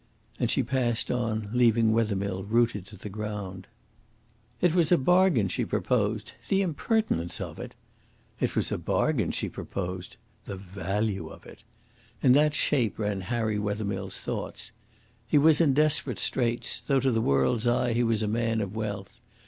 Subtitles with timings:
[0.39, 3.67] And she passed on, leaving Wethermill rooted to the ground.
[4.59, 7.75] It was a bargain she proposed the impertinence of it!
[8.39, 10.17] It was a bargain she proposed
[10.47, 11.63] the value of it!
[12.23, 14.71] In that shape ran Harry Wethermill's thoughts.
[15.27, 18.75] He was in desperate straits, though to the world's eye he was a man of
[18.75, 19.21] wealth.